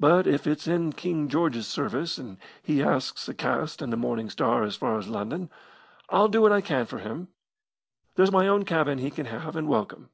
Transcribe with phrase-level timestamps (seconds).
[0.00, 4.28] But if it's in King George's service, and he asks a cast in the Morning
[4.28, 5.50] Star as far as London,
[6.10, 7.28] I'll do what I can for him.
[8.16, 10.10] There's my own cabin he can have and welcome.